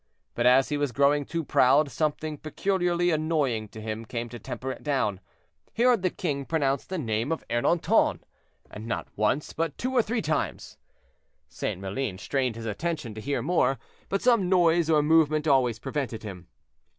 But 0.33 0.47
as 0.47 0.69
he 0.69 0.77
was 0.77 0.91
growing 0.91 1.25
too 1.25 1.43
proud, 1.43 1.91
something 1.91 2.39
peculiarly 2.39 3.11
annoying 3.11 3.67
to 3.67 3.79
him 3.79 4.03
came 4.03 4.29
to 4.29 4.39
temper 4.39 4.71
it 4.71 4.81
down; 4.81 5.19
he 5.75 5.83
heard 5.83 6.01
the 6.01 6.09
king 6.09 6.43
pronounce 6.43 6.85
the 6.87 6.97
name 6.97 7.31
of 7.31 7.47
Ernanton, 7.51 8.21
and 8.71 8.87
not 8.87 9.09
once, 9.15 9.53
but 9.53 9.77
two 9.77 9.93
or 9.93 10.01
three 10.01 10.23
times. 10.23 10.79
St. 11.49 11.79
Maline 11.79 12.17
strained 12.17 12.55
his 12.55 12.65
attention 12.65 13.13
to 13.13 13.21
hear 13.21 13.43
more, 13.43 13.77
but 14.09 14.23
some 14.23 14.49
noise 14.49 14.89
or 14.89 15.03
movement 15.03 15.47
always 15.47 15.77
prevented 15.77 16.23
him. 16.23 16.47